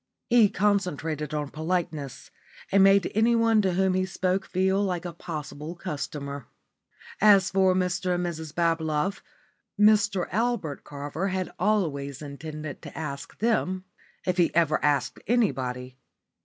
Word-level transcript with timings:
He 0.31 0.49
concentrated 0.49 1.31
on 1.31 1.51
politeness, 1.51 2.31
and 2.71 2.83
made 2.83 3.11
anyone 3.13 3.61
to 3.61 3.73
whom 3.73 3.93
he 3.93 4.03
spoke 4.03 4.47
feel 4.47 4.81
like 4.83 5.05
a 5.05 5.13
possible 5.13 5.75
customer. 5.75 6.47
As 7.21 7.51
for 7.51 7.75
Mr 7.75 8.15
and 8.15 8.25
Mrs 8.25 8.51
Bablove, 8.51 9.21
Mr 9.79 10.27
Albert 10.31 10.83
Carver 10.83 11.27
had 11.27 11.51
always 11.59 12.19
intended 12.23 12.81
to 12.81 12.97
ask 12.97 13.37
them, 13.37 13.83
if 14.25 14.37
he 14.37 14.49
ever 14.55 14.83
asked 14.83 15.19
anybody. 15.27 15.99